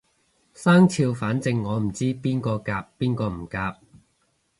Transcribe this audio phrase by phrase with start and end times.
[0.55, 3.77] 生肖反正我唔知邊個夾邊個唔夾